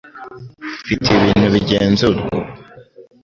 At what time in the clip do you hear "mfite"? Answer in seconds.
0.83-1.05